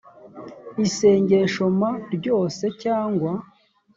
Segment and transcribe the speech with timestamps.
[0.85, 1.81] isengesho m
[2.15, 3.31] ryose cyangwa